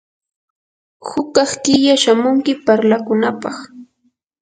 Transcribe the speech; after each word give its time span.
hukaq 1.07 1.51
killa 1.63 1.95
shamunki 2.03 2.53
parlakunapaq. 2.65 3.57